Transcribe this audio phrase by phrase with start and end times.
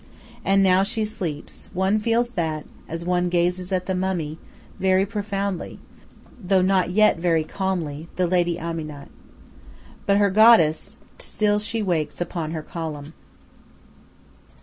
[0.43, 4.39] And now she sleeps one feels that, as one gazes at the mummy
[4.79, 5.77] very profoundly,
[6.43, 9.09] though not yet very calmly, the lady Amanit.
[10.07, 13.13] But her goddess still she wakes upon her column.